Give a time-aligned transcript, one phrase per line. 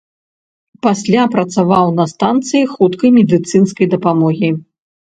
[0.85, 4.49] Пасля працаваў на станцыі хуткай медыцынскай дапамогі.